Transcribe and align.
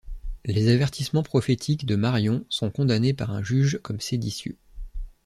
Les 0.45 0.69
avertissements 0.69 1.21
prophétiques 1.21 1.85
de 1.85 1.95
Marion 1.95 2.43
sont 2.49 2.71
condamnés 2.71 3.13
par 3.13 3.29
un 3.29 3.43
juge 3.43 3.79
comme 3.83 3.99
séditieux. 4.01 4.57